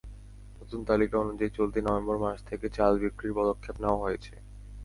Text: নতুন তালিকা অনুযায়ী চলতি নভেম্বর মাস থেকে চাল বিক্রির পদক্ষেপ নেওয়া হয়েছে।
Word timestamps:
নতুন 0.59 0.81
তালিকা 0.89 1.15
অনুযায়ী 1.17 1.51
চলতি 1.57 1.79
নভেম্বর 1.81 2.17
মাস 2.23 2.39
থেকে 2.49 2.65
চাল 2.77 2.93
বিক্রির 3.01 3.37
পদক্ষেপ 3.39 3.75
নেওয়া 3.83 4.03
হয়েছে। 4.03 4.33